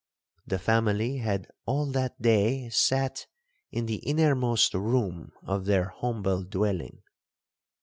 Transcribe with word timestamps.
'The 0.47 0.57
family 0.57 1.17
had 1.17 1.47
all 1.67 1.85
that 1.91 2.19
day 2.19 2.67
sat 2.69 3.27
in 3.69 3.85
the 3.85 3.97
innermost 3.97 4.73
room 4.73 5.31
of 5.43 5.65
their 5.65 5.89
humble 5.89 6.43
dwelling. 6.43 7.03